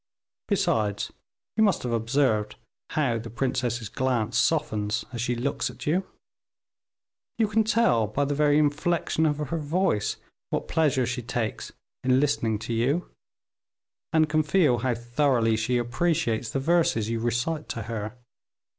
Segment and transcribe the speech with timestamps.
[0.47, 1.11] Besides,
[1.55, 2.55] you must have observed
[2.89, 6.07] how the princess's glance softens as she looks at you;
[7.37, 10.17] you can tell, by the very inflection of her voice,
[10.49, 11.71] what pleasure she takes
[12.03, 13.11] in listening to you,
[14.11, 18.17] and can feel how thoroughly she appreciates the verses you recite to her.